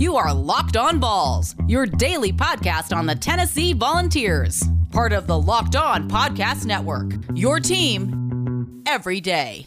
[0.00, 5.38] You are Locked On Vols, your daily podcast on the Tennessee Volunteers, part of the
[5.38, 7.12] Locked On Podcast Network.
[7.34, 9.66] Your team every day.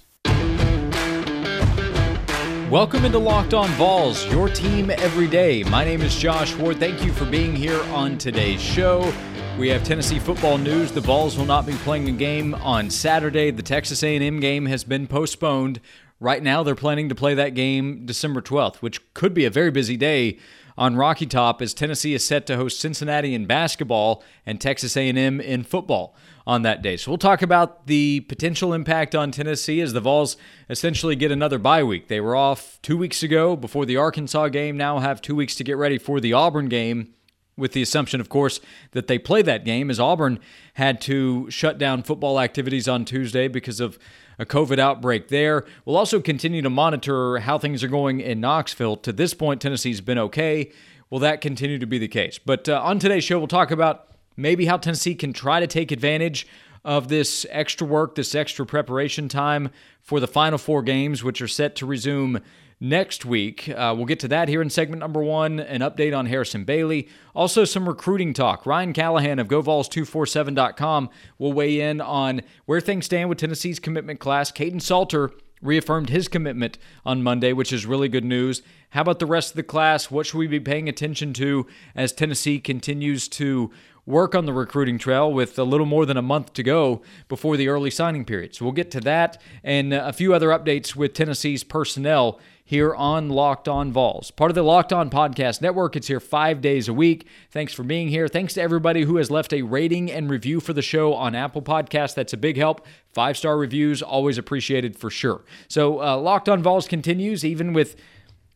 [2.72, 5.62] Welcome into Locked On Vols, your team every day.
[5.66, 6.80] My name is Josh Ward.
[6.80, 9.14] Thank you for being here on today's show.
[9.60, 10.92] We have Tennessee football news.
[10.92, 13.52] The Vols will not be playing a game on Saturday.
[13.52, 15.80] The Texas A&M game has been postponed.
[16.24, 19.72] Right now, they're planning to play that game December 12th, which could be a very
[19.72, 20.40] busy day
[20.78, 25.42] on Rocky Top as Tennessee is set to host Cincinnati in basketball and Texas A&M
[25.42, 26.16] in football
[26.48, 26.96] on that day.
[26.96, 30.38] So we'll talk about the potential impact on Tennessee as the Vols
[30.70, 32.08] essentially get another bye week.
[32.08, 35.66] They were off 2 weeks ago before the Arkansas game, now have 2 weeks to
[35.66, 37.16] get ready for the Auburn game
[37.56, 38.60] with the assumption, of course,
[38.92, 40.40] that they play that game, as Auburn
[40.76, 44.00] had to shut down football activities on Tuesday because of
[44.40, 45.66] a COVID outbreak there.
[45.86, 48.98] We'll also continue to monitor how things are going in Knoxville.
[48.98, 50.72] To this point, Tennessee's been okay.
[51.10, 52.40] Will that continue to be the case?
[52.40, 55.92] But uh, on today's show, we'll talk about maybe how Tennessee can try to take
[55.92, 56.48] advantage
[56.84, 59.70] of this extra work, this extra preparation time
[60.02, 62.42] for the final four games, which are set to resume
[62.84, 63.70] next week.
[63.70, 67.08] Uh, we'll get to that here in segment number one, an update on Harrison Bailey.
[67.34, 68.66] Also, some recruiting talk.
[68.66, 71.10] Ryan Callahan of GoVols247.com
[71.40, 74.52] will weigh in on where things stand with Tennessee's commitment class.
[74.52, 75.32] Kaidon Salter
[75.62, 78.62] reaffirmed his commitment on Monday, which is really good news.
[78.90, 80.12] How about the rest of the class?
[80.12, 83.72] What should we be paying attention to as Tennessee continues to
[84.06, 87.56] work on the recruiting trail with a little more than a month to go before
[87.56, 88.54] the early signing period?
[88.54, 93.30] So we'll get to that and a few other updates with Tennessee's personnel here on
[93.30, 94.32] Locked On Vols.
[94.32, 95.96] Part of the Locked On Podcast Network.
[95.96, 97.28] It's here five days a week.
[97.52, 98.28] Thanks for being here.
[98.28, 101.62] Thanks to everybody who has left a rating and review for the show on Apple
[101.62, 102.16] Podcasts.
[102.16, 102.86] That's a big help.
[103.12, 105.44] Five star reviews, always appreciated for sure.
[105.68, 107.96] So, uh, Locked On Vols continues, even with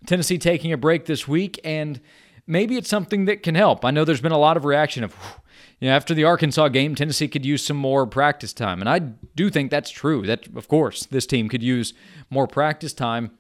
[0.05, 1.99] Tennessee taking a break this week, and
[2.47, 3.83] maybe it's something that can help.
[3.83, 5.13] I know there's been a lot of reaction of,
[5.79, 8.79] you know, after the Arkansas game, Tennessee could use some more practice time.
[8.79, 8.99] And I
[9.35, 10.25] do think that's true.
[10.25, 11.93] That, of course, this team could use
[12.29, 13.36] more practice time.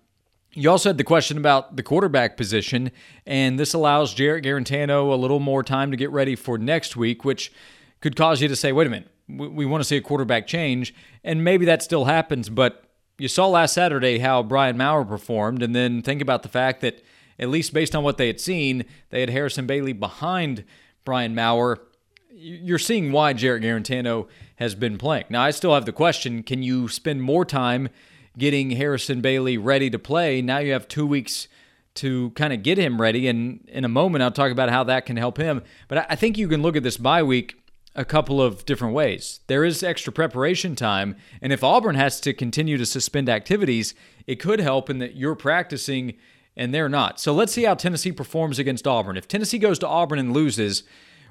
[0.57, 2.89] You also had the question about the quarterback position,
[3.27, 7.23] and this allows Jarrett Guarantano a little more time to get ready for next week,
[7.23, 7.53] which
[8.01, 10.47] could cause you to say, wait a minute, we, we want to see a quarterback
[10.47, 10.95] change.
[11.23, 12.85] And maybe that still happens, but
[13.19, 17.03] you saw last Saturday how Brian Maurer performed, and then think about the fact that,
[17.37, 20.63] at least based on what they had seen, they had Harrison Bailey behind
[21.05, 21.83] Brian Maurer.
[22.31, 25.25] You're seeing why Jarrett Guarantano has been playing.
[25.29, 27.89] Now, I still have the question can you spend more time
[28.37, 30.41] getting Harrison Bailey ready to play.
[30.41, 31.47] Now you have two weeks
[31.95, 33.27] to kind of get him ready.
[33.27, 35.63] And in a moment, I'll talk about how that can help him.
[35.87, 37.55] But I think you can look at this bye week
[37.95, 39.39] a couple of different ways.
[39.47, 41.15] There is extra preparation time.
[41.41, 43.95] And if Auburn has to continue to suspend activities,
[44.27, 46.13] it could help in that you're practicing
[46.55, 47.19] and they're not.
[47.19, 49.17] So let's see how Tennessee performs against Auburn.
[49.17, 50.83] If Tennessee goes to Auburn and loses,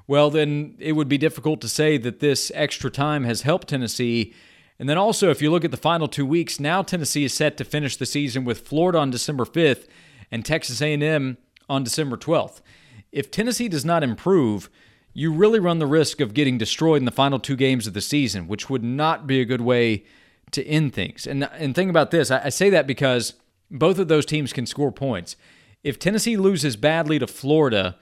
[0.07, 4.33] well, then it would be difficult to say that this extra time has helped Tennessee
[4.79, 7.57] and then also, if you look at the final two weeks, now Tennessee is set
[7.57, 9.87] to finish the season with Florida on December 5th
[10.31, 12.61] and Texas A&M on December 12th.
[13.11, 14.69] If Tennessee does not improve,
[15.13, 18.01] you really run the risk of getting destroyed in the final two games of the
[18.01, 20.03] season, which would not be a good way
[20.51, 21.25] to end things.
[21.25, 23.33] And and think about this, I, I say that because
[23.71, 25.35] both of those teams can score points.
[25.83, 27.97] If Tennessee loses badly to Florida,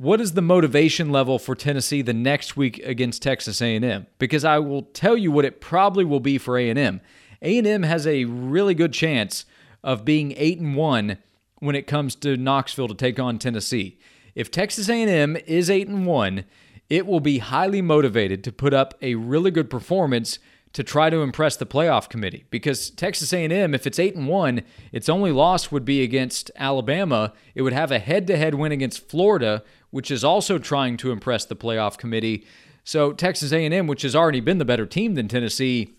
[0.00, 4.06] what is the motivation level for Tennessee the next week against Texas A&M?
[4.18, 7.02] Because I will tell you what it probably will be for A&M.
[7.42, 9.44] A&M has a really good chance
[9.84, 11.18] of being 8 and 1
[11.58, 13.98] when it comes to Knoxville to take on Tennessee.
[14.34, 16.44] If Texas A&M is 8 and 1,
[16.88, 20.38] it will be highly motivated to put up a really good performance
[20.72, 22.44] to try to impress the playoff committee.
[22.50, 27.32] Because Texas A&M if it's 8 and 1 its only loss would be against Alabama.
[27.54, 31.56] It would have a head-to-head win against Florida which is also trying to impress the
[31.56, 32.46] playoff committee.
[32.84, 35.94] So Texas A&M which has already been the better team than Tennessee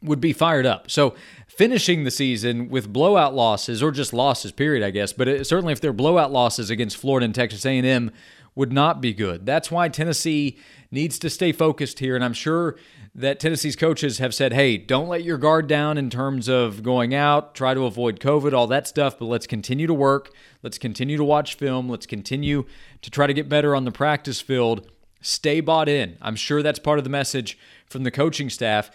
[0.00, 0.88] would be fired up.
[0.88, 1.16] So
[1.48, 5.72] finishing the season with blowout losses or just losses period I guess, but it, certainly
[5.72, 8.12] if they're blowout losses against Florida and Texas A&M
[8.58, 9.46] would not be good.
[9.46, 10.58] That's why Tennessee
[10.90, 12.76] needs to stay focused here and I'm sure
[13.14, 17.14] that Tennessee's coaches have said, hey, don't let your guard down in terms of going
[17.14, 20.32] out, try to avoid COVID, all that stuff, but let's continue to work.
[20.64, 21.88] Let's continue to watch film.
[21.88, 22.64] Let's continue
[23.00, 24.90] to try to get better on the practice field.
[25.20, 26.18] Stay bought in.
[26.20, 27.56] I'm sure that's part of the message
[27.86, 28.90] from the coaching staff.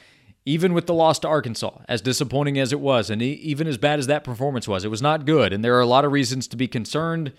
[0.45, 3.98] Even with the loss to Arkansas, as disappointing as it was, and even as bad
[3.98, 5.54] as that performance was, it was not good.
[5.54, 7.31] And there are a lot of reasons to be concerned.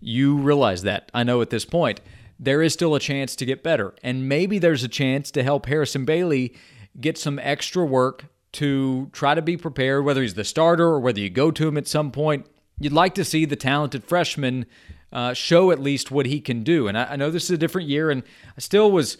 [0.00, 2.00] You realize that, I know, at this point
[2.42, 3.94] there is still a chance to get better.
[4.02, 6.54] And maybe there's a chance to help Harrison Bailey
[6.98, 11.20] get some extra work to try to be prepared, whether he's the starter or whether
[11.20, 12.46] you go to him at some point
[12.80, 14.66] you'd like to see the talented freshman
[15.12, 16.88] uh, show at least what he can do.
[16.88, 18.22] And I, I know this is a different year, and
[18.56, 19.18] I still was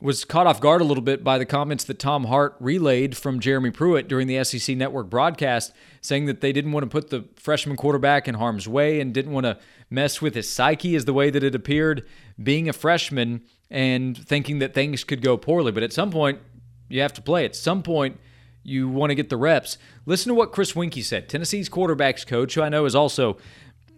[0.00, 3.40] was caught off guard a little bit by the comments that Tom Hart relayed from
[3.40, 7.24] Jeremy Pruitt during the SEC Network broadcast, saying that they didn't want to put the
[7.34, 9.58] freshman quarterback in harm's way and didn't want to
[9.90, 12.06] mess with his psyche, as the way that it appeared,
[12.40, 15.72] being a freshman and thinking that things could go poorly.
[15.72, 16.38] But at some point,
[16.88, 17.44] you have to play.
[17.44, 18.20] At some point,
[18.62, 19.78] you want to get the reps.
[20.06, 23.36] Listen to what Chris Weinke said, Tennessee's quarterbacks coach, who I know has also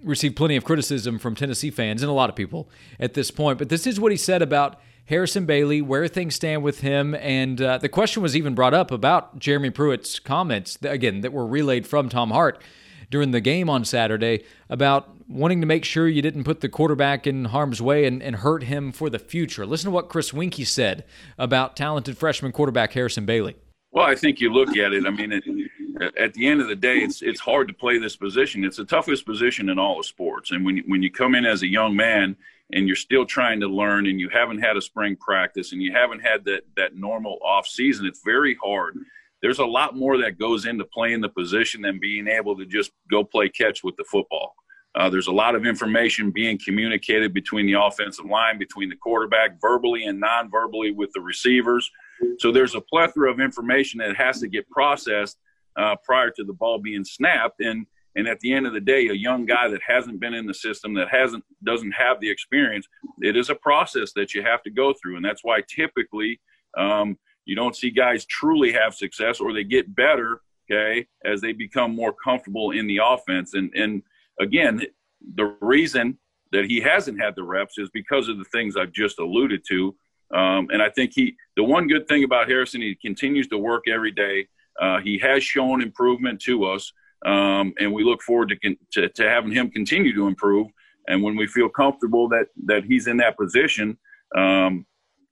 [0.02, 3.58] received plenty of criticism from Tennessee fans and a lot of people at this point.
[3.58, 4.80] But this is what he said about
[5.10, 7.16] Harrison Bailey, where things stand with him.
[7.16, 11.46] And uh, the question was even brought up about Jeremy Pruitt's comments, again, that were
[11.46, 12.62] relayed from Tom Hart
[13.10, 17.26] during the game on Saturday about wanting to make sure you didn't put the quarterback
[17.26, 19.66] in harm's way and, and hurt him for the future.
[19.66, 21.04] Listen to what Chris Weinke said
[21.36, 23.56] about talented freshman quarterback Harrison Bailey.
[23.90, 25.04] Well, I think you look at it.
[25.06, 28.14] I mean, it, at the end of the day, it's it's hard to play this
[28.14, 28.64] position.
[28.64, 30.52] It's the toughest position in all of sports.
[30.52, 32.36] And when when you come in as a young man
[32.72, 35.92] and you're still trying to learn, and you haven't had a spring practice, and you
[35.92, 38.96] haven't had that that normal off season, it's very hard.
[39.42, 42.92] There's a lot more that goes into playing the position than being able to just
[43.10, 44.54] go play catch with the football.
[44.94, 49.60] Uh, there's a lot of information being communicated between the offensive line, between the quarterback,
[49.60, 51.90] verbally and non-verbally with the receivers.
[52.38, 55.38] So there's a plethora of information that has to get processed
[55.76, 57.60] uh, prior to the ball being snapped.
[57.60, 57.86] And
[58.16, 60.54] and at the end of the day, a young guy that hasn't been in the
[60.54, 62.86] system, that hasn't doesn't have the experience,
[63.20, 66.40] it is a process that you have to go through, and that's why typically
[66.76, 70.40] um, you don't see guys truly have success or they get better.
[70.70, 74.02] Okay, as they become more comfortable in the offense, and and
[74.40, 74.82] again,
[75.34, 76.18] the reason
[76.52, 79.94] that he hasn't had the reps is because of the things I've just alluded to.
[80.34, 83.84] Um, and I think he, the one good thing about Harrison, he continues to work
[83.88, 84.46] every day.
[84.80, 86.92] Uh, he has shown improvement to us,
[87.26, 90.68] um, and we look forward to, con- to, to having him continue to improve.
[91.08, 93.98] And when we feel comfortable that that he's in that position,
[94.36, 94.86] um,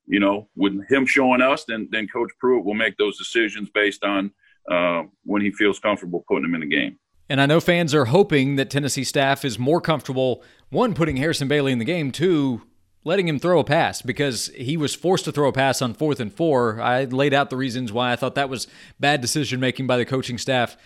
[0.07, 4.05] you know, with him showing us, then then Coach Pruitt will make those decisions based
[4.05, 4.33] on
[4.71, 6.99] uh, when he feels comfortable putting him in the game.
[7.31, 11.47] And I know fans are hoping that Tennessee staff is more comfortable, one, putting Harrison
[11.47, 12.63] Bailey in the game, two,
[13.05, 16.21] letting him throw a pass because he was forced to throw a pass on fourth
[16.21, 16.81] and four.
[16.81, 18.67] I laid out the reasons why I thought that was
[18.99, 20.77] bad decision making by the coaching staff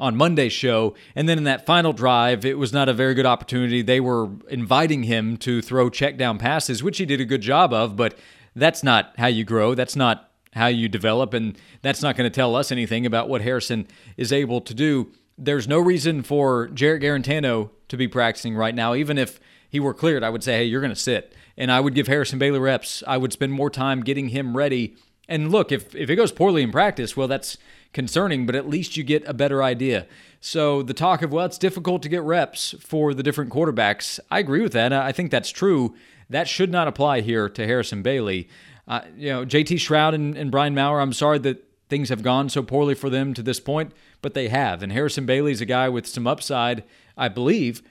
[0.00, 0.94] on Monday's show.
[1.14, 3.82] And then in that final drive, it was not a very good opportunity.
[3.82, 7.72] They were inviting him to throw check down passes, which he did a good job
[7.72, 8.18] of, but
[8.56, 9.74] that's not how you grow.
[9.74, 11.34] That's not how you develop.
[11.34, 13.86] And that's not going to tell us anything about what Harrison
[14.16, 18.94] is able to do there's no reason for Jarrett Guarantano to be practicing right now.
[18.94, 21.34] Even if he were cleared, I would say, hey, you're going to sit.
[21.56, 23.02] And I would give Harrison Bailey reps.
[23.06, 24.96] I would spend more time getting him ready.
[25.28, 27.56] And look, if, if it goes poorly in practice, well, that's
[27.92, 30.06] concerning, but at least you get a better idea.
[30.40, 34.38] So the talk of, well, it's difficult to get reps for the different quarterbacks, I
[34.38, 34.92] agree with that.
[34.92, 35.94] I think that's true.
[36.28, 38.48] That should not apply here to Harrison Bailey.
[38.86, 42.48] Uh, you know, JT Shrout and, and Brian Maurer, I'm sorry that things have gone
[42.48, 43.92] so poorly for them to this point,
[44.22, 44.82] but they have.
[44.82, 46.84] And Harrison Bailey's a guy with some upside,
[47.16, 47.82] I believe.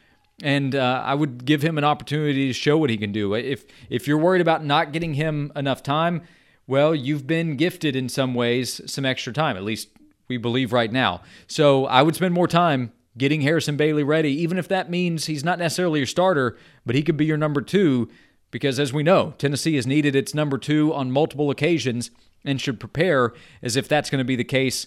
[0.42, 3.34] And uh, I would give him an opportunity to show what he can do.
[3.36, 6.22] If if you're worried about not getting him enough time,
[6.70, 9.58] well, you've been gifted in some ways some extra time.
[9.58, 9.90] At least
[10.28, 11.22] we believe right now.
[11.48, 15.44] So I would spend more time getting Harrison Bailey ready, even if that means he's
[15.44, 16.56] not necessarily your starter,
[16.86, 18.08] but he could be your number two.
[18.52, 22.12] Because as we know, Tennessee has needed its number two on multiple occasions
[22.46, 24.86] and should prepare as if that's going to be the case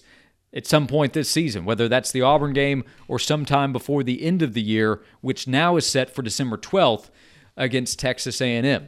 [0.53, 4.41] at some point this season, whether that's the Auburn game or sometime before the end
[4.41, 7.09] of the year, which now is set for December 12th
[7.57, 8.87] against Texas A&M.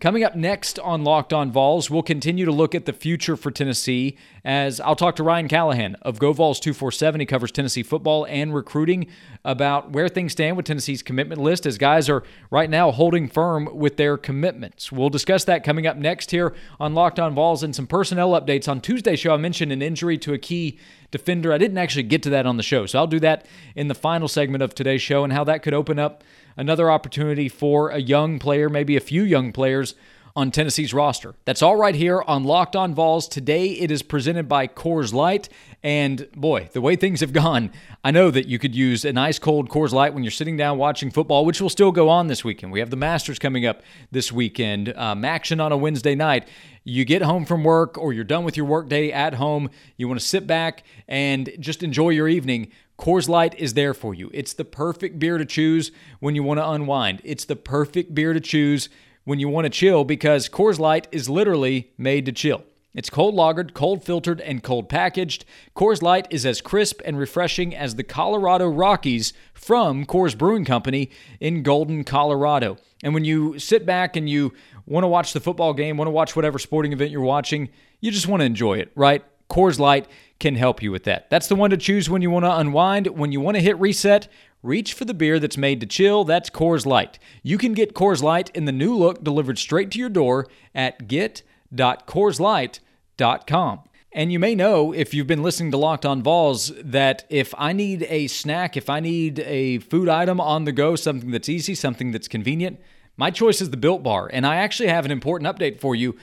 [0.00, 3.50] Coming up next on Locked On Vols, we'll continue to look at the future for
[3.50, 4.16] Tennessee
[4.46, 7.20] as I'll talk to Ryan Callahan of GoVols 247.
[7.20, 9.08] He covers Tennessee football and recruiting
[9.44, 13.68] about where things stand with Tennessee's commitment list as guys are right now holding firm
[13.76, 14.90] with their commitments.
[14.90, 18.68] We'll discuss that coming up next here on Locked On Vols and some personnel updates.
[18.68, 20.78] On Tuesday's show, I mentioned an injury to a key
[21.10, 21.52] defender.
[21.52, 23.94] I didn't actually get to that on the show, so I'll do that in the
[23.94, 26.22] final segment of today's show and how that could open up
[26.56, 29.94] another opportunity for a young player, maybe a few young players
[30.40, 31.34] on Tennessee's roster.
[31.44, 33.28] That's all right here on Locked On Vols.
[33.28, 35.50] Today it is presented by Coors Light.
[35.82, 37.70] And boy, the way things have gone,
[38.02, 40.78] I know that you could use an ice cold Coors Light when you're sitting down
[40.78, 42.72] watching football, which will still go on this weekend.
[42.72, 46.48] We have the Masters coming up this weekend, um, action on a Wednesday night.
[46.84, 49.68] You get home from work or you're done with your workday at home,
[49.98, 52.72] you want to sit back and just enjoy your evening.
[52.98, 54.30] Coors Light is there for you.
[54.32, 57.20] It's the perfect beer to choose when you want to unwind.
[57.24, 58.88] It's the perfect beer to choose
[59.30, 62.64] when you want to chill because Coors Light is literally made to chill.
[62.94, 65.44] It's cold lagered, cold filtered, and cold packaged.
[65.76, 71.10] Coors Light is as crisp and refreshing as the Colorado Rockies from Coors Brewing Company
[71.38, 72.76] in Golden, Colorado.
[73.04, 74.52] And when you sit back and you
[74.84, 77.68] want to watch the football game, want to watch whatever sporting event you're watching,
[78.00, 79.24] you just want to enjoy it, right?
[79.48, 80.08] Coors Light
[80.40, 81.30] can help you with that.
[81.30, 83.06] That's the one to choose when you want to unwind.
[83.06, 84.26] When you want to hit reset,
[84.62, 86.24] reach for the beer that's made to chill.
[86.24, 87.20] That's Coors Light.
[87.42, 91.08] You can get Coors Light in the new look delivered straight to your door at
[91.08, 93.80] get.coorslight.com.
[94.12, 97.72] And you may know if you've been listening to Locked On Vols that if I
[97.72, 101.76] need a snack, if I need a food item on the go, something that's easy,
[101.76, 102.80] something that's convenient,
[103.16, 104.28] my choice is the Built Bar.
[104.32, 106.16] And I actually have an important update for you.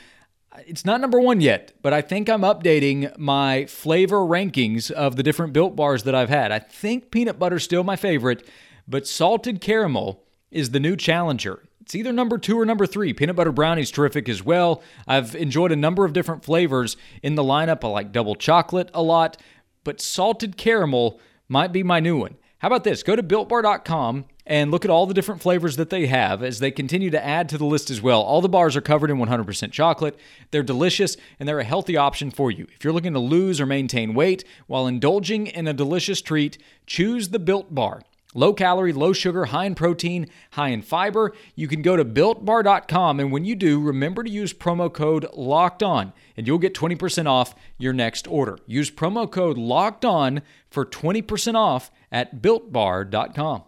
[0.66, 5.24] It's not number one yet, but I think I'm updating my flavor rankings of the
[5.24, 6.52] different built bars that I've had.
[6.52, 8.48] I think peanut butter's still my favorite,
[8.88, 11.64] but salted caramel is the new challenger.
[11.82, 13.14] It's either number two or number three.
[13.14, 14.82] Peanut butter brownie's terrific as well.
[15.08, 17.84] I've enjoyed a number of different flavors in the lineup.
[17.84, 19.38] I like double chocolate a lot,
[19.84, 22.36] but salted caramel might be my new one.
[22.58, 23.04] How about this?
[23.04, 26.72] Go to builtbar.com and look at all the different flavors that they have as they
[26.72, 28.22] continue to add to the list as well.
[28.22, 30.18] All the bars are covered in 100% chocolate.
[30.52, 32.66] They're delicious and they're a healthy option for you.
[32.74, 37.30] If you're looking to lose or maintain weight while indulging in a delicious treat, choose
[37.30, 38.02] the Built Bar.
[38.34, 41.34] Low calorie, low sugar, high in protein, high in fiber.
[41.56, 45.84] You can go to builtbar.com and when you do, remember to use promo code LOCKED
[45.84, 48.58] ON and you'll get 20% off your next order.
[48.66, 53.64] Use promo code LOCKED ON for 20% off at builtbar.com.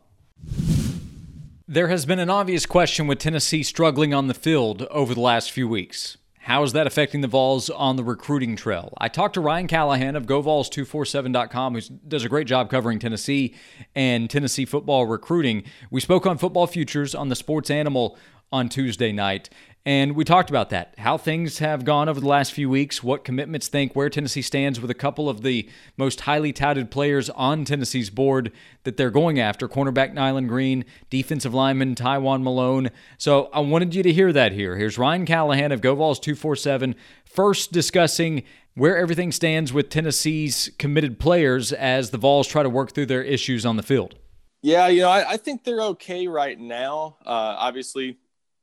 [1.72, 5.52] There has been an obvious question with Tennessee struggling on the field over the last
[5.52, 6.18] few weeks.
[6.40, 8.92] How is that affecting the Vols on the recruiting trail?
[8.98, 13.54] I talked to Ryan Callahan of GoVols247.com, who does a great job covering Tennessee
[13.94, 15.62] and Tennessee football recruiting.
[15.92, 18.18] We spoke on football futures on the Sports Animal
[18.52, 19.52] on Tuesday night.
[19.86, 23.24] And we talked about that, how things have gone over the last few weeks, what
[23.24, 27.64] commitments think, where Tennessee stands with a couple of the most highly touted players on
[27.64, 28.52] Tennessee's board
[28.84, 32.90] that they're going after cornerback Nyland Green, defensive lineman Tywone Malone.
[33.18, 34.76] So I wanted you to hear that here.
[34.76, 36.94] Here's Ryan Callahan of GoVols 247,
[37.24, 38.44] first discussing
[38.76, 43.24] where everything stands with Tennessee's committed players as the Vols try to work through their
[43.24, 44.16] issues on the field.
[44.62, 47.18] Yeah, you know, I, I think they're okay right now.
[47.26, 48.18] Uh, obviously,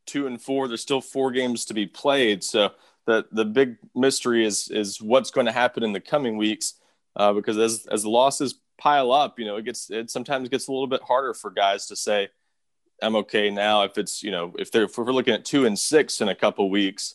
[0.06, 0.68] two and four.
[0.68, 2.42] There's still four games to be played.
[2.42, 2.72] So
[3.06, 6.74] the the big mystery is is what's going to happen in the coming weeks.
[7.14, 10.68] Uh, because as as the losses pile up, you know, it gets it sometimes gets
[10.68, 12.28] a little bit harder for guys to say,
[13.02, 15.78] "I'm okay now." If it's you know if they're if we're looking at two and
[15.78, 17.14] six in a couple weeks,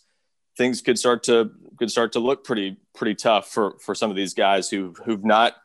[0.58, 4.16] things could start to could start to look pretty pretty tough for for some of
[4.16, 5.56] these guys who who've not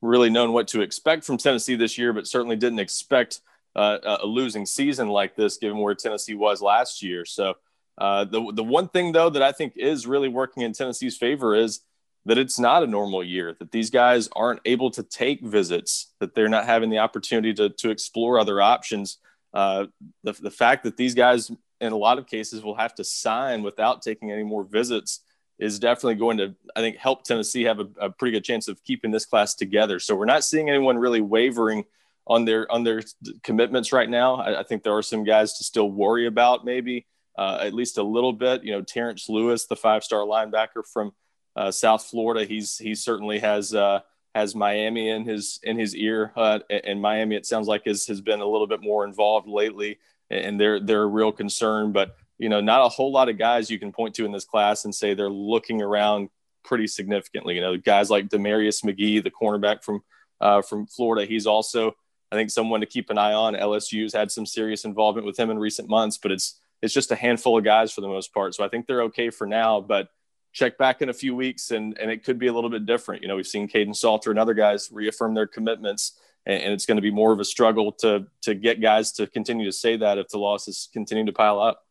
[0.00, 3.40] really known what to expect from Tennessee this year, but certainly didn't expect
[3.76, 7.24] uh, a losing season like this, given where Tennessee was last year.
[7.24, 7.54] So
[7.98, 11.54] uh, the the one thing though that I think is really working in Tennessee's favor
[11.54, 11.80] is
[12.24, 13.56] that it's not a normal year.
[13.58, 16.12] That these guys aren't able to take visits.
[16.20, 19.18] That they're not having the opportunity to to explore other options.
[19.52, 19.86] Uh,
[20.22, 23.62] the the fact that these guys in a lot of cases will have to sign
[23.62, 25.20] without taking any more visits
[25.58, 28.82] is definitely going to, I think, help Tennessee have a, a, pretty good chance of
[28.84, 29.98] keeping this class together.
[29.98, 31.84] So we're not seeing anyone really wavering
[32.28, 33.02] on their on their
[33.42, 34.36] commitments right now.
[34.36, 37.06] I, I think there are some guys to still worry about, maybe
[37.36, 38.64] uh, at least a little bit.
[38.64, 41.12] You know, Terrence Lewis, the five star linebacker from
[41.56, 44.00] uh, South Florida, he's he certainly has uh,
[44.34, 48.20] has Miami in his in his ear, uh, and Miami it sounds like has has
[48.20, 49.98] been a little bit more involved lately,
[50.30, 51.92] and they're they're a real concern.
[51.92, 54.44] But you know, not a whole lot of guys you can point to in this
[54.44, 56.28] class and say they're looking around
[56.64, 57.54] pretty significantly.
[57.54, 60.02] You know, guys like Damarius McGhee, the cornerback from
[60.40, 61.96] uh, from Florida, he's also
[62.30, 63.54] I think someone to keep an eye on.
[63.54, 67.16] LSU's had some serious involvement with him in recent months, but it's it's just a
[67.16, 68.54] handful of guys for the most part.
[68.54, 70.08] So I think they're okay for now, but
[70.52, 73.22] check back in a few weeks and and it could be a little bit different.
[73.22, 76.86] You know, we've seen Kaidon Salter and other guys reaffirm their commitments, and, and it's
[76.86, 79.96] going to be more of a struggle to to get guys to continue to say
[79.96, 81.84] that if the losses continue to pile up.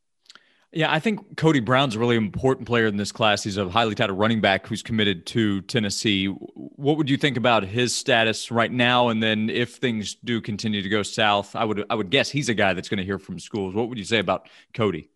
[0.77, 3.43] Yeah, I think Cody Brown's a really important player in this class.
[3.43, 6.27] He's a highly touted running back who's committed to Tennessee.
[6.27, 9.09] What would you think about his status right now?
[9.09, 12.47] And then if things do continue to go south, I would I would guess he's
[12.47, 13.73] a guy that's going to hear from schools.
[13.73, 15.09] What would you say about Cody?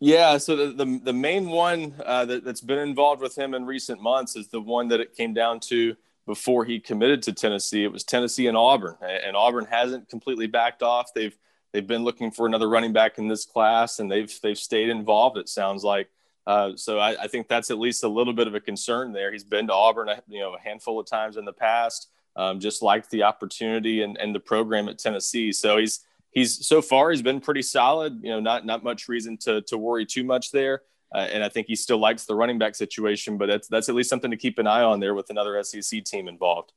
[0.00, 3.66] Yeah, so the the, the main one uh, that, that's been involved with him in
[3.66, 5.94] recent months is the one that it came down to
[6.26, 7.84] before he committed to Tennessee.
[7.84, 11.14] It was Tennessee and Auburn, and Auburn hasn't completely backed off.
[11.14, 11.38] They've
[11.72, 15.38] they've been looking for another running back in this class, and they've they've stayed involved.
[15.38, 16.08] It sounds like.
[16.46, 19.30] Uh, so I, I, think that's at least a little bit of a concern there.
[19.30, 22.08] He's been to Auburn, you know, a handful of times in the past.
[22.34, 25.52] Um, just liked the opportunity and, and the program at Tennessee.
[25.52, 26.00] So he's
[26.30, 28.20] he's so far he's been pretty solid.
[28.22, 30.82] You know, not not much reason to to worry too much there.
[31.14, 33.94] Uh, and I think he still likes the running back situation, but that's that's at
[33.94, 36.72] least something to keep an eye on there with another SEC team involved.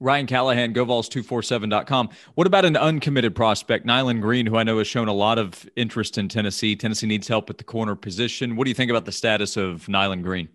[0.00, 2.10] Ryan Callahan, GoVols247.com.
[2.34, 5.68] What about an uncommitted prospect, Nyland Green, who I know has shown a lot of
[5.74, 6.76] interest in Tennessee?
[6.76, 8.54] Tennessee needs help at the corner position.
[8.54, 10.48] What do you think about the status of Nyland Green?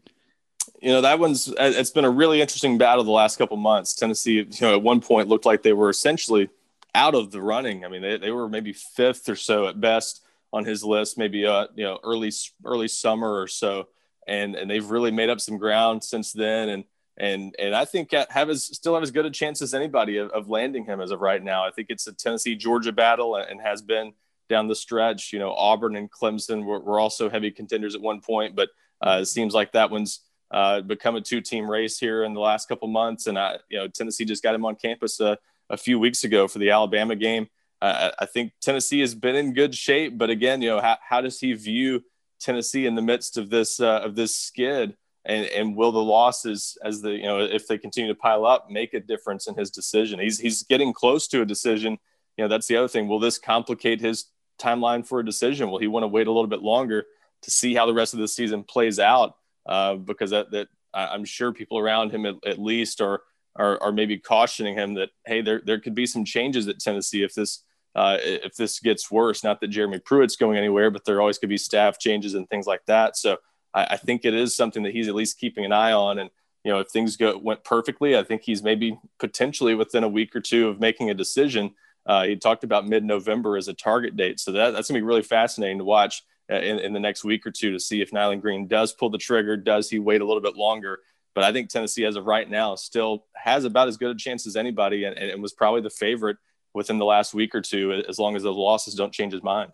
[0.81, 3.93] You know, that one's, it's been a really interesting battle the last couple months.
[3.93, 6.49] Tennessee, you know, at one point looked like they were essentially
[6.95, 7.83] out of the running.
[7.83, 10.23] I mean, they, they were maybe fifth or so at best
[10.53, 12.31] on his list, maybe, uh, you know, early,
[12.63, 13.87] early summer or so.
[14.25, 16.69] And, and they've really made up some ground since then.
[16.69, 16.83] And,
[17.17, 20.29] and and I think have as still have as good a chance as anybody of,
[20.31, 21.65] of, landing him as of right now.
[21.65, 24.13] I think it's a Tennessee Georgia battle and has been
[24.49, 25.31] down the stretch.
[25.31, 28.69] You know, Auburn and Clemson were, were also heavy contenders at one point, but
[29.01, 32.67] uh, it seems like that one's uh, become a two-team race here in the last
[32.67, 33.27] couple months.
[33.27, 35.37] And I, you know, Tennessee just got him on campus a,
[35.69, 37.47] a few weeks ago for the Alabama game.
[37.81, 41.21] Uh, I think Tennessee has been in good shape, but again, you know, how, how
[41.21, 42.03] does he view
[42.39, 44.95] Tennessee in the midst of this uh, of this skid?
[45.25, 48.69] And and will the losses as the you know if they continue to pile up
[48.69, 50.19] make a difference in his decision?
[50.19, 51.97] He's he's getting close to a decision.
[52.37, 53.07] You know that's the other thing.
[53.07, 54.25] Will this complicate his
[54.59, 55.69] timeline for a decision?
[55.69, 57.05] Will he want to wait a little bit longer
[57.41, 59.35] to see how the rest of the season plays out?
[59.65, 63.21] Uh, because that, that i'm sure people around him at, at least are,
[63.55, 67.23] are are maybe cautioning him that hey there there could be some changes at tennessee
[67.23, 67.63] if this
[67.95, 69.43] uh, if this gets worse.
[69.43, 72.65] Not that jeremy pruitt's going anywhere but there always could be staff changes and things
[72.65, 73.15] like that.
[73.15, 73.37] So
[73.73, 76.19] I, I, think it is something that he's at least keeping an eye on.
[76.19, 76.29] And
[76.63, 80.35] you know, if things go went perfectly, I think he's maybe potentially within a week
[80.35, 81.73] or two of making a decision.
[82.05, 85.23] Uh, he talked about mid-November as a target date, so that, that's gonna be really
[85.23, 88.41] fascinating to watch uh, in, in the next week or two to see if Nyland
[88.41, 89.55] Green does pull the trigger.
[89.55, 90.99] Does he wait a little bit longer?
[91.33, 94.45] But I think Tennessee, as of right now, still has about as good a chance
[94.45, 96.37] as anybody, and, and was probably the favorite
[96.73, 99.71] within the last week or two, as long as those losses don't change his mind.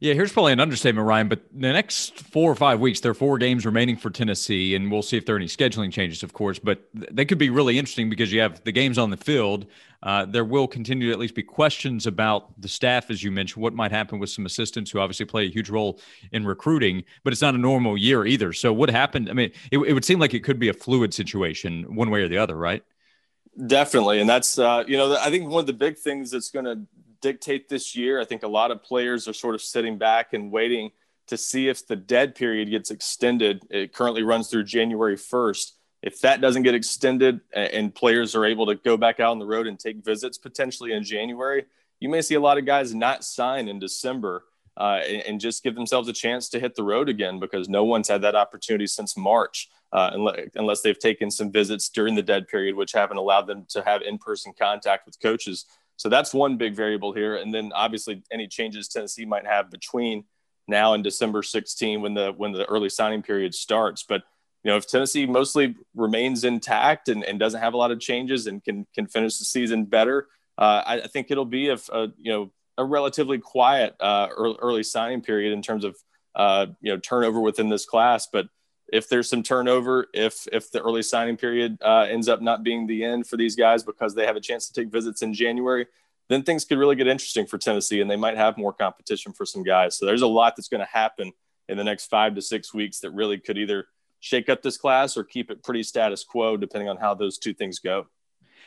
[0.00, 3.14] Yeah, here's probably an understatement, Ryan, but the next four or five weeks, there are
[3.14, 6.32] four games remaining for Tennessee, and we'll see if there are any scheduling changes, of
[6.32, 6.58] course.
[6.58, 9.66] But they could be really interesting because you have the games on the field.
[10.02, 13.62] Uh, there will continue to at least be questions about the staff, as you mentioned,
[13.62, 15.98] what might happen with some assistants who obviously play a huge role
[16.32, 18.52] in recruiting, but it's not a normal year either.
[18.52, 19.30] So, what happened?
[19.30, 22.20] I mean, it, it would seem like it could be a fluid situation one way
[22.20, 22.82] or the other, right?
[23.66, 24.20] Definitely.
[24.20, 26.80] And that's, uh, you know, I think one of the big things that's going to
[27.20, 28.20] dictate this year.
[28.20, 30.90] I think a lot of players are sort of sitting back and waiting
[31.26, 33.62] to see if the dead period gets extended.
[33.70, 35.72] It currently runs through January 1st.
[36.02, 39.46] If that doesn't get extended and players are able to go back out on the
[39.46, 41.64] road and take visits potentially in January,
[41.98, 44.44] you may see a lot of guys not sign in December
[44.76, 48.08] uh, and, just give themselves a chance to hit the road again because no one's
[48.08, 52.48] had that opportunity since March, uh, unless, unless they've taken some visits during the dead
[52.48, 55.66] period, which haven't allowed them to have in person contact with coaches.
[55.96, 57.36] So that's one big variable here.
[57.36, 60.24] And then obviously any changes Tennessee might have between
[60.66, 64.02] now and December 16 when the when the early signing period starts.
[64.02, 64.22] But
[64.62, 68.46] you know, if Tennessee mostly remains intact and, and doesn't have a lot of changes
[68.46, 72.08] and can can finish the season better, uh, I, I, think it'll be a, a,
[72.16, 75.96] you know a relatively quiet uh, early, early, signing period in terms of
[76.34, 78.26] uh, you know turnover within this class.
[78.26, 78.48] But
[78.94, 82.86] if there's some turnover, if if the early signing period uh, ends up not being
[82.86, 85.86] the end for these guys because they have a chance to take visits in January,
[86.28, 89.44] then things could really get interesting for Tennessee, and they might have more competition for
[89.44, 89.98] some guys.
[89.98, 91.32] So there's a lot that's going to happen
[91.68, 93.86] in the next five to six weeks that really could either
[94.20, 97.52] shake up this class or keep it pretty status quo, depending on how those two
[97.52, 98.06] things go.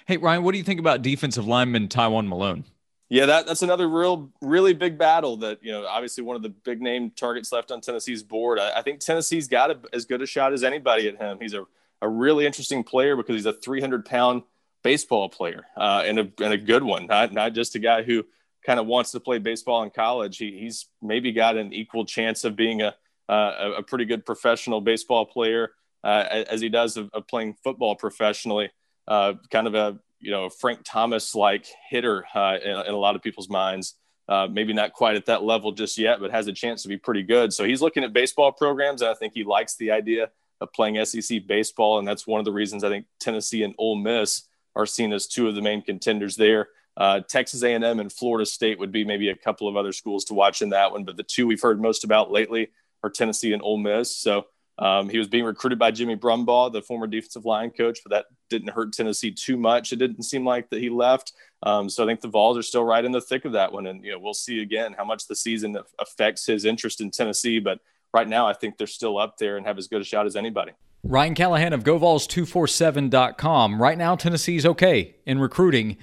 [0.06, 2.66] Hey Ryan, what do you think about defensive lineman Tywone Malone?
[3.10, 6.50] Yeah, that, that's another real, really big battle that, you know, obviously one of the
[6.50, 8.60] big name targets left on Tennessee's board.
[8.60, 11.38] I, I think Tennessee's got a, as good a shot as anybody at him.
[11.40, 11.66] He's a,
[12.02, 14.44] a really interesting player because he's a 300 pound
[14.84, 18.26] baseball player uh, and, a, and a good one, not, not just a guy who
[18.66, 20.38] kind of wants to play baseball in college.
[20.38, 22.94] He, he's maybe got an equal chance of being a,
[23.30, 25.72] a pretty good professional baseball player
[26.04, 28.70] uh, as he does of, of playing football professionally.
[29.08, 33.16] Uh, kind of a you know Frank Thomas like hitter uh, in, in, a lot
[33.16, 33.96] of people's minds.
[34.30, 36.98] Uh, maybe not quite at that level just yet, but has a chance to be
[36.98, 37.54] pretty good.
[37.54, 41.04] So he's looking at baseball programs, and I think he likes the idea of playing
[41.06, 44.44] SEC baseball, and that's one of the reasons I think Tennessee and Ole Miss
[44.76, 46.68] are seen as two of the main contenders there.
[46.98, 50.34] Uh, Texas A&M and Florida State would be maybe a couple of other schools to
[50.34, 52.70] watch in that one, but the two we've heard most about lately
[53.04, 54.16] are Tennessee and Ole Miss.
[54.16, 54.48] So
[54.80, 58.26] um, he was being recruited by Jimmy Brumbaugh, the former defensive line coach, but that
[58.50, 59.92] didn't hurt Tennessee too much.
[59.92, 61.34] It didn't seem like that he left.
[61.64, 63.88] Um, so I think the Vols are still right in the thick of that one,
[63.88, 67.60] and you know we'll see again how much the season affects his interest in Tennessee.
[67.60, 67.80] But
[68.14, 70.36] right now, I think they're still up there and have as good a shot as
[70.36, 70.74] anybody.
[71.04, 73.82] Ryan Callahan of GoVols247.com.
[73.82, 75.98] Right now, Tennessee's okay in recruiting,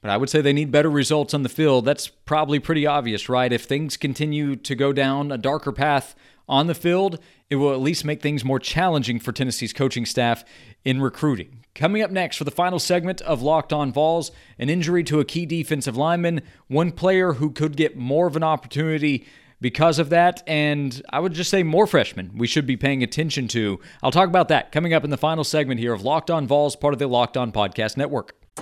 [0.00, 1.84] but I would say they need better results on the field.
[1.84, 3.52] That's probably pretty obvious, right?
[3.52, 6.16] If things continue to go down a darker path
[6.48, 7.18] on the field,
[7.50, 10.44] it will at least make things more challenging for Tennessee's coaching staff
[10.84, 11.64] in recruiting.
[11.74, 15.24] Coming up next for the final segment of Locked On Vols, an injury to a
[15.24, 19.26] key defensive lineman, one player who could get more of an opportunity
[19.60, 23.48] because of that, and I would just say more freshmen we should be paying attention
[23.48, 23.80] to.
[24.02, 26.76] I'll talk about that coming up in the final segment here of Locked On Vols,
[26.76, 28.34] part of the Locked On Podcast Network.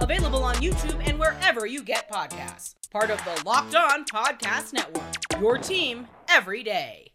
[0.00, 2.74] Available on YouTube and wherever you get podcasts.
[2.90, 5.40] Part of the Locked On Podcast Network.
[5.40, 7.12] Your team every day.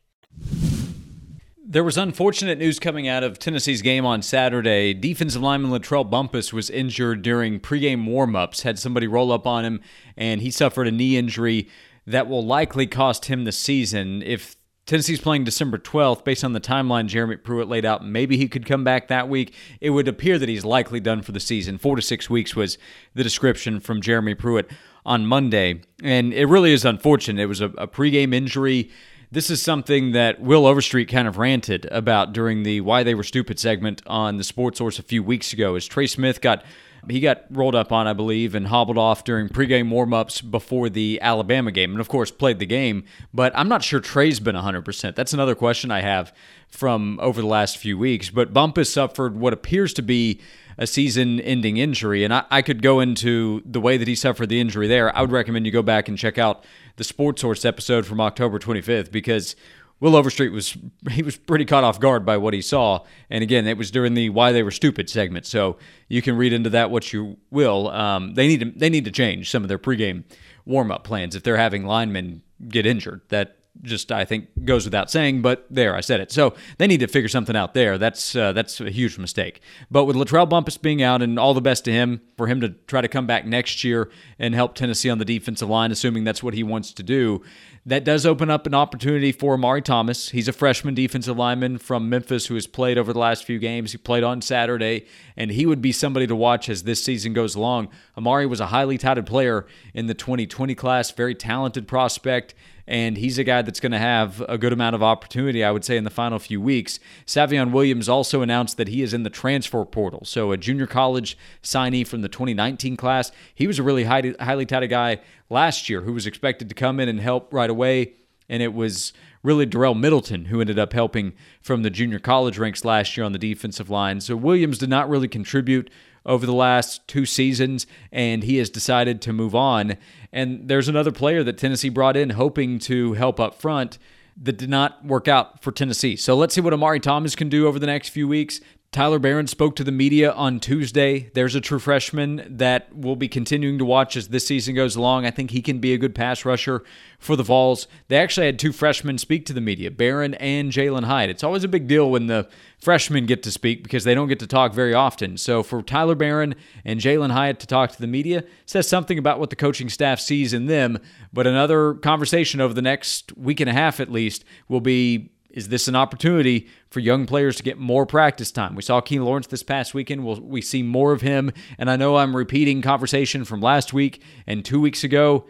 [1.65, 4.93] There was unfortunate news coming out of Tennessee's game on Saturday.
[4.93, 9.82] Defensive lineman Latrell Bumpus was injured during pregame warmups, had somebody roll up on him,
[10.17, 11.69] and he suffered a knee injury
[12.06, 14.22] that will likely cost him the season.
[14.22, 16.24] If Tennessee's playing December 12th.
[16.24, 19.54] Based on the timeline Jeremy Pruitt laid out, maybe he could come back that week.
[19.80, 21.78] It would appear that he's likely done for the season.
[21.78, 22.78] Four to six weeks was
[23.13, 24.69] the description from Jeremy Pruitt
[25.06, 25.82] on Monday.
[26.04, 27.41] And it really is unfortunate.
[27.41, 28.91] It was a, a pregame injury.
[29.32, 33.24] This is something that Will Overstreet kind of ranted about during the Why They Were
[33.24, 36.63] Stupid segment on the Sports Source a few weeks ago, as Trey Smith got
[37.10, 41.20] he got rolled up on, I believe, and hobbled off during pregame warmups before the
[41.22, 43.04] Alabama game, and of course played the game.
[43.34, 45.16] But I'm not sure Trey's been 100%.
[45.16, 46.34] That's another question I have
[46.68, 48.30] from over the last few weeks.
[48.30, 50.42] But Bumpus suffered what appears to be
[50.78, 52.24] a season ending injury.
[52.24, 55.16] And I, I, could go into the way that he suffered the injury there.
[55.16, 58.60] I would recommend you go back and check out the Sports Source episode from October
[58.60, 59.56] 25th because
[60.04, 60.76] Will Overstreet was
[61.12, 64.16] he was pretty caught off guard by what he saw, and again, it was during
[64.16, 65.46] the "Why They Were Stupid" segment.
[65.46, 65.78] So
[66.10, 67.88] you can read into that what you will.
[67.88, 70.26] Um, they need to they need to change some of their pregame
[70.66, 73.22] warm up plans if they're having linemen get injured.
[73.30, 76.32] That just I think goes without saying, but there I said it.
[76.32, 77.98] So they need to figure something out there.
[77.98, 79.62] That's uh, that's a huge mistake.
[79.90, 82.70] But with Latrell Bumpus being out, and all the best to him for him to
[82.88, 86.44] try to come back next year and help Tennessee on the defensive line, assuming that's
[86.44, 87.42] what he wants to do.
[87.86, 90.30] That does open up an opportunity for Omari Thomas.
[90.30, 93.92] He's a freshman defensive lineman from Memphis who has played over the last few games.
[93.92, 95.06] He played on Saturday,
[95.36, 97.90] and he would be somebody to watch as this season goes along.
[98.18, 102.56] Omari was a highly touted player in the 2020 class, very talented prospect
[102.88, 105.86] and he's a guy that's going to have a good amount of opportunity, I would
[105.86, 107.00] say, in the final few weeks.
[107.26, 111.38] Savion Williams also announced that he is in the transfer portal, so a junior college
[111.62, 113.32] signee from the 2019 class.
[113.56, 115.19] He was a really highly, highly touted guy
[115.50, 118.13] last year who was expected to come in and help right away,
[118.50, 122.86] and it was really Darel Middleton who ended up helping from the junior college ranks
[122.86, 124.22] last year on the defensive line.
[124.22, 125.89] So Williams did not really contribute
[126.26, 129.98] over the last two seasons, and he has decided to move on.
[130.32, 133.98] And there's another player that Tennessee brought in hoping to help up front
[134.42, 136.16] that did not work out for Tennessee.
[136.16, 138.62] So let's see what Omari Thomas can do over the next few weeks.
[138.93, 141.32] Tyler Baron spoke to the media on Tuesday.
[141.34, 145.25] There's a true freshman that we'll be continuing to watch as this season goes along.
[145.25, 146.84] I think he can be a good pass rusher
[147.17, 147.88] for the Vols.
[148.08, 151.32] They actually had two freshmen speak to the media, Baron and Jalin Hyatt.
[151.32, 154.38] It's always a big deal when the freshmen get to speak because they don't get
[154.41, 155.38] to talk very often.
[155.38, 156.53] So for Tyler Baron
[156.86, 160.19] and Jalin Hyatt to talk to the media says something about what the coaching staff
[160.19, 160.99] sees in them.
[161.34, 165.70] But another conversation over the next week and a half at least will be is
[165.70, 168.76] this an opportunity for young players to get more practice time?
[168.76, 170.26] We saw Key Lawrence this past weekend.
[170.26, 171.52] Will we see more of him?
[171.78, 175.46] And I know I'm repeating conversation from last week and two weeks ago.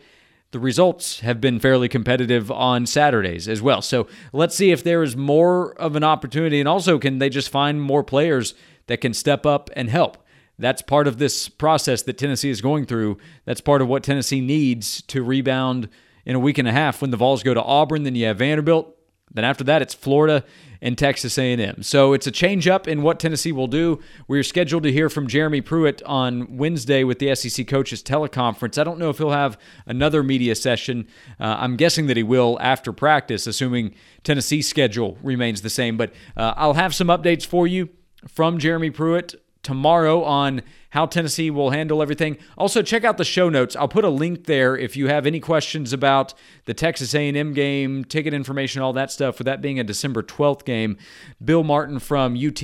[0.52, 3.82] The results have been fairly competitive on Saturdays as well.
[3.82, 6.60] So let's see if there is more of an opportunity.
[6.60, 8.54] And also, can they just find more players
[8.88, 10.18] that can step up and help?
[10.60, 13.18] That's part of this process that Tennessee is going through.
[13.46, 15.90] That's part of what Tennessee needs to rebound
[16.26, 18.04] in a week and a half when the Vols go to Auburn.
[18.04, 18.96] Then you have Vanderbilt.
[19.34, 20.44] Then after that, it's Florida
[20.82, 21.82] and Texas A&M.
[21.82, 24.02] So it's a change up in what Tennessee will do.
[24.28, 28.78] We're scheduled to hear from Jeremy Pruitt on Wednesday with the SEC coaches teleconference.
[28.78, 31.08] I don't know if he'll have another media session.
[31.40, 35.96] Uh, I'm guessing that he will after practice, assuming Tennessee's schedule remains the same.
[35.96, 37.90] But uh, I'll have some updates for you
[38.28, 42.38] from Jeremy Pruitt tomorrow on how Tennessee will handle everything.
[42.58, 43.76] Also, check out the show notes.
[43.76, 48.06] I'll put a link there if you have any questions about the Texas A&M game,
[48.06, 49.36] ticket information, all that stuff.
[49.38, 50.98] For that being a December 12th game,
[51.44, 52.62] Bill Martin from UT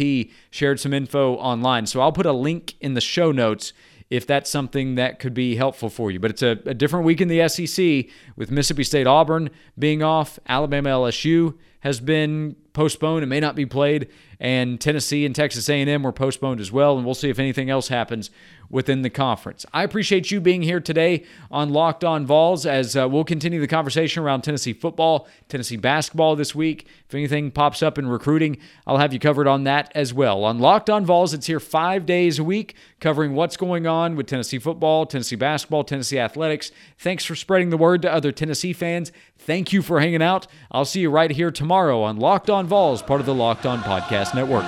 [0.52, 1.88] shared some info online.
[1.88, 3.74] So I'll put a link in the show notes
[4.10, 6.20] if that's something that could be helpful for you.
[6.20, 10.40] But it's a, a different week in the SEC with Mississippi State Auburn being off,
[10.48, 13.24] Alabama LSU has been postponed.
[13.24, 14.08] And may not be played
[14.40, 17.90] and Tennessee and Texas A&M were postponed as well and we'll see if anything else
[17.90, 18.32] happens
[18.70, 19.66] within the conference.
[19.74, 23.68] I appreciate you being here today on Locked On Vols as uh, we'll continue the
[23.68, 26.88] conversation around Tennessee football, Tennessee basketball this week.
[27.08, 30.44] If anything pops up in recruiting, I'll have you covered on that as well.
[30.44, 34.28] On Locked On Vols, it's here 5 days a week covering what's going on with
[34.28, 36.72] Tennessee football, Tennessee basketball, Tennessee athletics.
[36.98, 39.12] Thanks for spreading the word to other Tennessee fans.
[39.38, 40.48] Thank you for hanging out.
[40.72, 43.80] I'll see you right here tomorrow on Locked On Vols, part of the Locked On
[43.80, 44.66] Podcast Network.